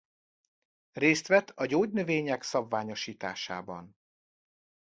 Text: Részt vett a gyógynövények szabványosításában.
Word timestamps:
Részt 0.91 1.27
vett 1.27 1.49
a 1.49 1.65
gyógynövények 1.65 2.41
szabványosításában. 2.43 3.97